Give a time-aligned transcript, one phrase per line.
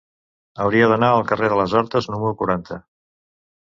[0.65, 2.85] Hauria d'anar al carrer de les Hortes número quaranta.